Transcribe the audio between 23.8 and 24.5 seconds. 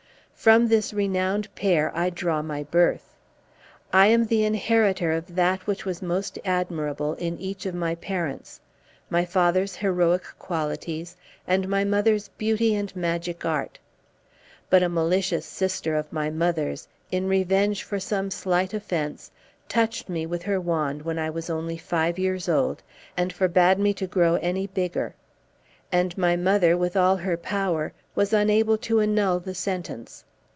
to grow